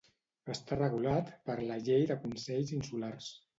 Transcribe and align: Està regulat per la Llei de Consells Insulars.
Està 0.53 0.77
regulat 0.79 1.29
per 1.51 1.59
la 1.69 1.79
Llei 1.89 2.09
de 2.15 2.19
Consells 2.25 2.75
Insulars. 2.81 3.33